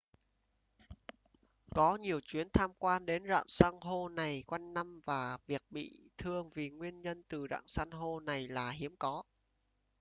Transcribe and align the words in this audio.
có 1.75 1.95
nhiều 1.97 2.19
chuyến 2.19 2.47
tham 2.53 2.71
quan 2.79 3.05
đến 3.05 3.23
rạn 3.29 3.43
san 3.47 3.73
hô 3.81 4.09
này 4.09 4.43
quanh 4.47 4.73
năm 4.73 5.01
và 5.05 5.37
việc 5.47 5.61
bị 5.69 5.99
thương 6.17 6.49
vì 6.49 6.69
nguyên 6.69 7.01
nhân 7.01 7.23
từ 7.27 7.47
rạn 7.49 7.63
san 7.67 7.91
hô 7.91 8.19
này 8.19 8.47
là 8.47 8.71
hiếm 8.71 8.95
có 8.99 9.23